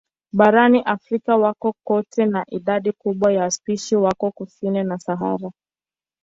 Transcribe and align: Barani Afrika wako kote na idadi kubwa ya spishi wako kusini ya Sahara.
Barani 0.33 0.81
Afrika 0.81 1.35
wako 1.35 1.73
kote 1.83 2.25
na 2.25 2.45
idadi 2.49 2.91
kubwa 2.91 3.33
ya 3.33 3.51
spishi 3.51 3.95
wako 3.95 4.31
kusini 4.31 4.77
ya 4.77 4.97
Sahara. 4.99 5.51